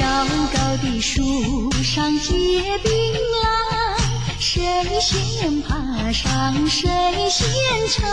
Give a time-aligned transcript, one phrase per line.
[0.00, 2.32] 高高的树上结
[2.78, 2.90] 槟
[3.42, 4.00] 榔，
[4.40, 6.88] 谁先爬上谁
[7.28, 8.10] 先尝。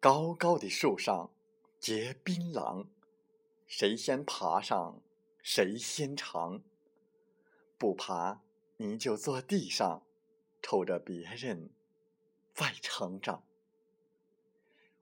[0.00, 1.30] 高高的树上
[1.78, 2.86] 结槟榔，
[3.68, 5.00] 谁先爬上
[5.40, 6.60] 谁先尝。
[7.78, 8.40] 不爬，
[8.76, 10.02] 你就坐地上，
[10.60, 11.70] 瞅着别人
[12.52, 13.44] 在成长。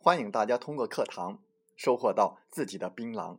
[0.02, 1.42] 欢迎大家通过课堂
[1.76, 3.36] 收获到自己的槟榔，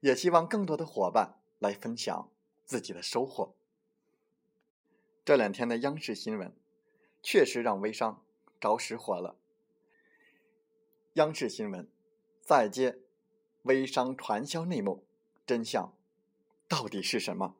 [0.00, 2.30] 也希望更多的伙伴来分享
[2.64, 3.54] 自己的收获。
[5.26, 6.56] 这两天的央视新闻
[7.22, 8.24] 确实让微商
[8.58, 9.36] 着实火了。
[11.16, 11.86] 央视新闻
[12.40, 13.00] 再揭
[13.64, 15.04] 微商传销内幕，
[15.44, 15.94] 真相
[16.66, 17.56] 到底是什么？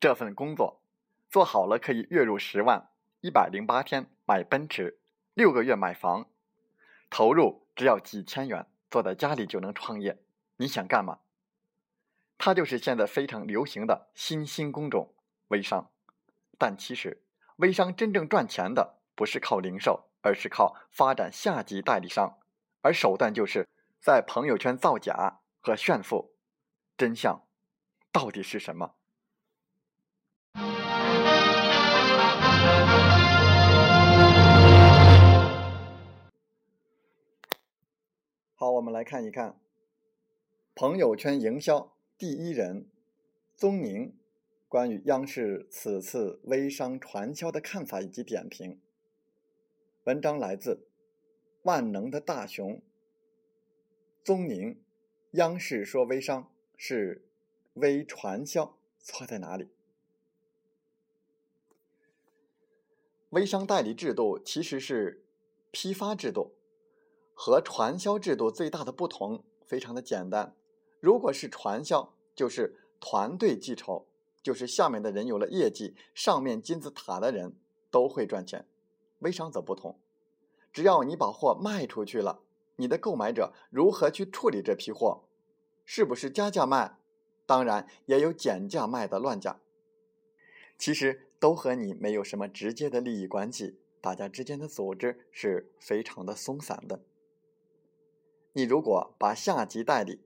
[0.00, 0.80] 这份工作
[1.28, 2.88] 做好了可以月入十万，
[3.20, 4.98] 一百零八天买奔驰，
[5.34, 6.30] 六个月买房，
[7.10, 10.22] 投入只要几千元，坐在家里就能创业。
[10.56, 11.18] 你想干嘛？
[12.38, 15.14] 它就是现在非常流行的新兴工种
[15.48, 15.90] 微商。
[16.56, 17.22] 但其实，
[17.56, 22.38] 微商真正赚钱的不是靠零售，而是靠发展下级代理商，
[22.80, 23.68] 而手段就是
[24.00, 26.34] 在朋友圈造假和炫富。
[26.96, 27.46] 真相
[28.10, 28.94] 到底是什么？
[38.54, 39.60] 好，我们来看一看
[40.74, 42.90] 朋友圈营销第一人
[43.56, 44.14] 宗宁
[44.68, 48.80] 关于央视此次微商传销的看法以及点评。
[50.04, 50.88] 文章来自
[51.62, 52.82] 万能的大熊。
[54.22, 54.82] 宗宁，
[55.32, 57.26] 央视说微商是
[57.74, 59.68] 微传销，错在哪里？
[63.30, 65.24] 微商代理制度其实是
[65.70, 66.54] 批发制度。
[67.32, 70.54] 和传销制度最大的不同非常的简单，
[71.00, 74.06] 如果是传销，就是团队记仇，
[74.42, 77.56] 就是下面的人有了业绩，上面金字塔的人
[77.90, 78.66] 都会赚钱。
[79.20, 79.98] 微商则不同，
[80.70, 82.42] 只要你把货卖出去了，
[82.76, 85.22] 你的购买者如何去处理这批货，
[85.86, 86.98] 是不是加价卖，
[87.46, 89.60] 当然也有减价卖的乱价，
[90.76, 97.00] 其实都和你没有什么直接的利益关系，大家之间的组织是非常的松散的。
[98.52, 100.20] 你如果把下级代理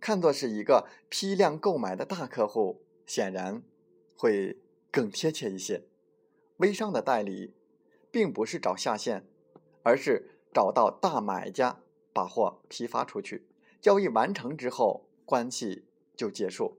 [0.00, 3.62] 看作是一个批量购买的大客户，显然
[4.16, 4.58] 会
[4.90, 5.84] 更贴切一些。
[6.56, 7.54] 微商的代理
[8.10, 9.24] 并不是找下线，
[9.82, 11.80] 而是找到大买家，
[12.12, 13.46] 把货批发出去，
[13.80, 15.84] 交易完成之后，关系
[16.16, 16.78] 就结束。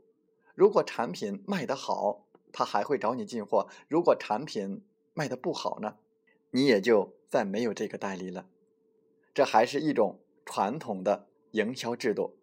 [0.55, 5.97] 如果产品卖得好，他还会找你进货；如果产品卖的不好呢，
[6.51, 8.47] 你也就再没有这个代理了。
[9.33, 10.19] 这还是一种。
[10.49, 12.37] 传统的营销制度，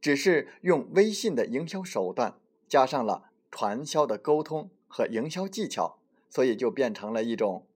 [0.00, 2.38] 只是用微信的营销手段
[2.68, 5.98] 加上了传销的沟通和营销技巧，
[6.30, 7.66] 所以就变成了一种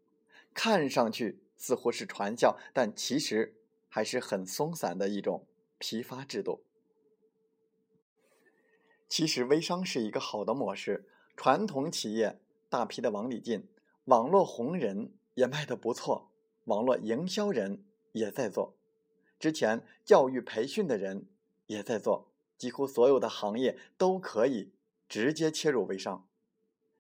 [0.54, 3.56] 看上去似乎是传销，但其实
[3.88, 5.44] 还是很松散的一种
[5.78, 6.62] 批发制度。
[9.09, 13.68] 其实微商是一个好的模式，传统企业大批的往里进，
[14.06, 16.30] 网络红人也卖得不错，
[16.65, 18.74] 网络营销人也在做。
[19.38, 21.27] 之前教育培训的人
[21.66, 24.72] 也在做，几乎所有的行业都可以
[25.09, 26.27] 直接切入微商，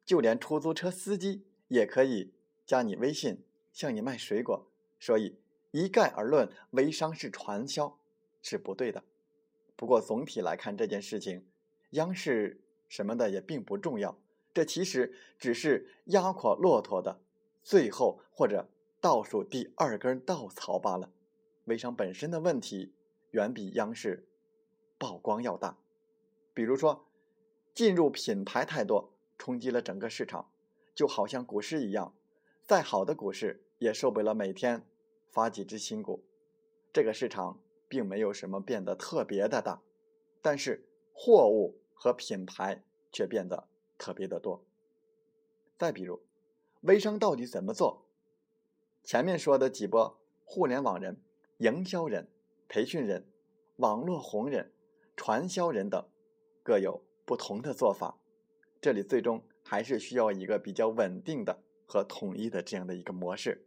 [0.04, 2.34] 就连出租车司机也可以
[2.66, 3.42] 加你微信
[3.72, 4.70] 向你卖水果。
[5.00, 5.38] 所以
[5.70, 7.98] 一概而论微商是传销
[8.42, 9.02] 是不对的。
[9.74, 11.46] 不过总体来看这件事情，
[11.90, 14.18] 央视什么的也并不重要，
[14.56, 17.20] 这其实只是压垮骆驼的
[17.62, 18.70] 最后或者
[19.02, 21.12] 倒数第二根稻草罢了。
[21.66, 22.94] 微商本身的问题
[23.32, 24.26] 远比央视
[24.96, 25.76] 曝光要大，
[26.54, 27.06] 比如说
[27.74, 30.50] 进入品牌太多，冲击了整个市场，
[30.94, 32.14] 就好像股市一样，
[32.62, 34.86] 再好的股市也受不了每天
[35.30, 36.24] 发几只新股。
[36.94, 39.82] 这个市场并没有什么变得特别的大，
[40.40, 42.82] 但是货物和品牌
[43.12, 43.68] 却变得
[43.98, 44.64] 特别的多。
[45.76, 46.20] 再比如，
[46.82, 48.06] 微商到底怎么做？
[49.02, 51.22] 前面说的几波互联网人、
[51.58, 52.28] 营销人、
[52.68, 53.30] 培训人、
[53.76, 54.72] 网络红人、
[55.16, 56.08] 传销人等，
[56.62, 58.18] 各有不同的做法。
[58.80, 63.66] 这里最终还是需要一个比较稳定的和统一的这样的一个模式，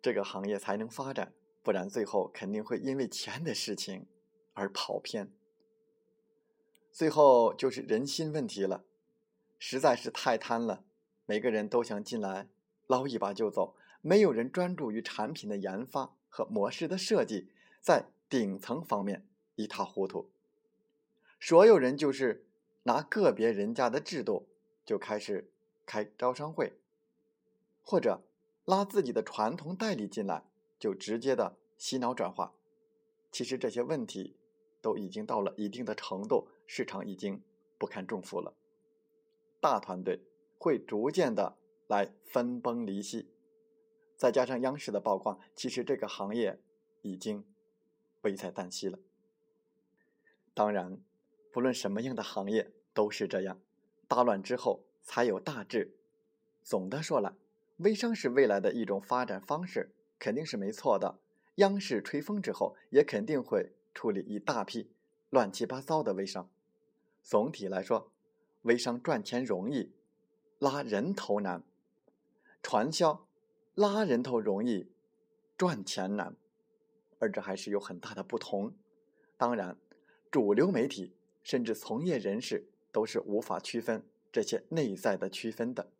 [0.00, 1.32] 这个行业才能发展。
[1.62, 4.06] 不然，最后肯定会因为钱的事情
[4.54, 5.32] 而跑偏。
[6.92, 8.84] 最后就是人心问题了，
[9.58, 10.84] 实在是太贪了，
[11.24, 12.48] 每个人都想进来
[12.86, 17.48] 捞一把就走，没有人专注于产品的研发和模式的设计，
[17.80, 20.30] 在顶层方面一塌糊涂。
[21.38, 22.46] 所有人就是
[22.84, 24.48] 拿个别人家的制度
[24.84, 25.50] 就开始
[25.84, 26.78] 开招商会，
[27.82, 28.22] 或者
[28.64, 30.44] 拉自己的传统代理进来。
[30.78, 32.52] 就直接的洗脑转化，
[33.32, 34.36] 其实这些问题
[34.82, 37.42] 都已经到了一定的程度，市场已经
[37.78, 38.52] 不堪重负了。
[39.60, 40.20] 大团队
[40.58, 41.56] 会逐渐的
[41.86, 43.28] 来分崩离析，
[44.16, 46.60] 再加上央视的曝光，其实这个行业
[47.02, 47.44] 已经
[48.22, 48.98] 危在旦夕了。
[50.54, 50.98] 当然，
[51.52, 53.60] 不论什么样的行业都是这样，
[54.08, 55.96] 大乱之后才有大治。
[56.62, 57.34] 总的说来，
[57.78, 59.92] 微商是未来的一种发展方式。
[60.18, 61.18] 肯定是没错的。
[61.56, 64.90] 央视吹风之后，也肯定会处理一大批
[65.28, 66.48] 乱七八糟的微商。
[67.22, 68.10] 总体来说，
[68.66, 69.92] 微商赚钱容易，
[70.58, 71.62] 拉人头难；
[72.62, 73.26] 传销
[73.74, 74.92] 拉人头容易，
[75.56, 76.36] 赚钱难。
[77.18, 78.76] 而这还是有很大的不同。
[79.36, 79.78] 当然，
[80.30, 85.90] 主流媒体甚至从业人士都是无法区分这些内在的区分的。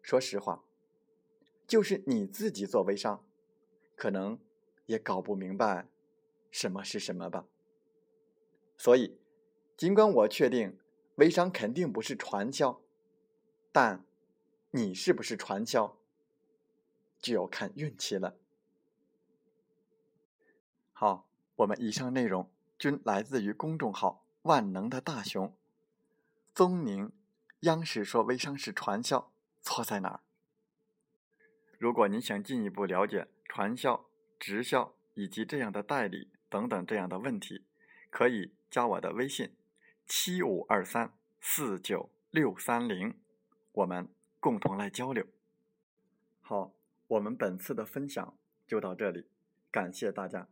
[0.00, 0.62] 说实话。
[1.66, 3.26] 就是你自己做微商，
[3.96, 4.38] 可能
[4.86, 5.88] 也搞不明白
[6.48, 7.44] 什么是什么吧。
[8.78, 9.18] 所以，
[9.76, 10.78] 尽管我确定
[11.16, 12.80] 微商肯定不是传销，
[13.72, 14.04] 但
[14.70, 15.98] 你是不是传销，
[17.18, 18.36] 就要看运气了。
[20.92, 25.54] 好，我们以上内容均来自于公众号“万能的大熊”。
[26.54, 27.12] 宗明，
[27.60, 29.30] 央视说微商是传销，
[29.60, 30.20] 错在哪儿？
[31.78, 34.06] 如果您想进一步了解传销、
[34.38, 37.66] 直销以及这样的代理等等这样的问题，
[38.10, 39.54] 可以加我的微信：
[40.06, 43.14] 七五二三四九六三零，
[43.72, 44.08] 我们
[44.38, 45.26] 共同来交流。
[46.40, 46.72] 好，
[47.08, 48.36] 我们本次的分享
[48.66, 49.26] 就到这里，
[49.70, 50.48] 感谢大家。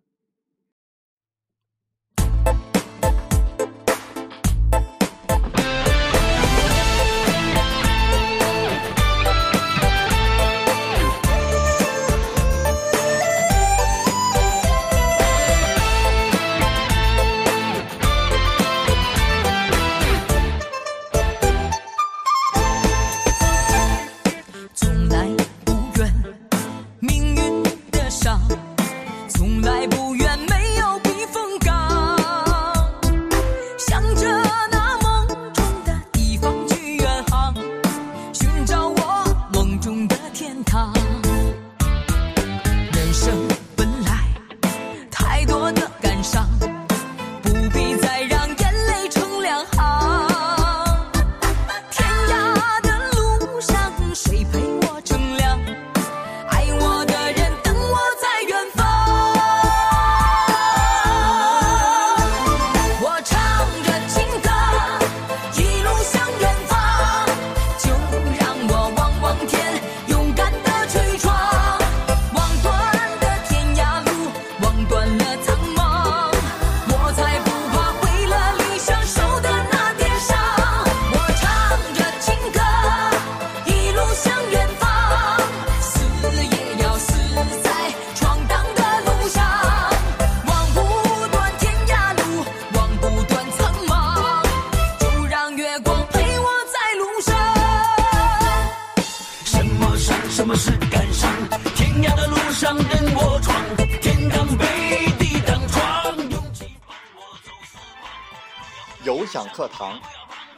[109.05, 109.99] 有享课堂，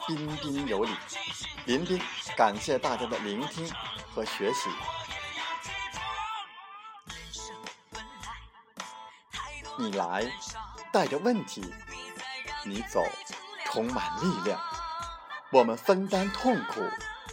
[0.08, 0.90] 彬彬有礼。
[1.66, 2.00] 林彬，
[2.36, 3.70] 感谢大家的聆听
[4.12, 4.68] 和学习。
[9.78, 10.24] 你来
[10.92, 11.72] 带着问题，
[12.64, 13.04] 你走
[13.66, 14.60] 充满力量。
[15.52, 16.80] 我们分担痛苦，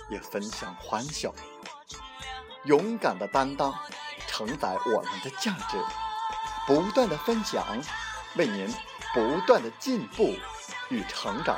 [0.09, 1.33] 也分享欢笑。
[2.65, 3.73] 勇敢的担当，
[4.27, 5.77] 承载我们的价值。
[6.65, 7.65] 不断的分享，
[8.35, 8.73] 为您
[9.13, 10.33] 不断的进步
[10.89, 11.57] 与成长。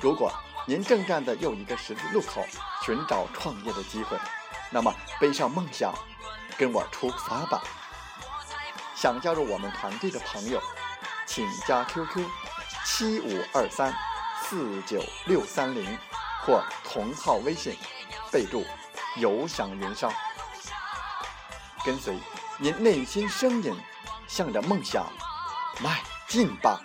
[0.00, 0.32] 如果
[0.66, 2.44] 您正站在又一个十字路口，
[2.84, 4.18] 寻找创业的机会，
[4.70, 5.94] 那么背上梦想，
[6.56, 7.62] 跟我出发吧！
[8.96, 10.60] 想加入我们团队的朋友，
[11.26, 12.26] 请加 QQ
[12.84, 13.94] 七五二三
[14.42, 15.96] 四九六三零
[16.44, 17.76] 或同号微信，
[18.32, 18.64] 备注
[19.16, 20.12] “有享云商”，
[21.84, 22.18] 跟随
[22.58, 23.74] 您内心声音，
[24.26, 25.06] 向着梦想
[25.80, 26.80] 迈进吧！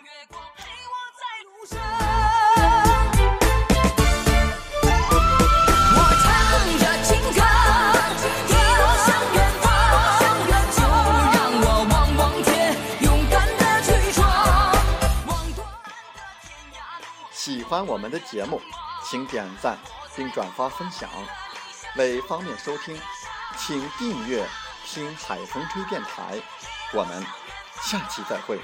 [17.31, 18.61] 喜欢我们的节目，
[19.03, 19.77] 请点赞
[20.15, 21.09] 并转发分享。
[21.95, 22.99] 为方便收听，
[23.57, 24.47] 请订阅
[24.85, 26.41] “听海风吹电台”。
[26.93, 27.23] 我们
[27.83, 28.59] 下期再会。